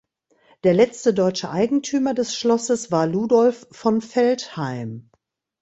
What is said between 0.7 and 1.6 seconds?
letzte deutsche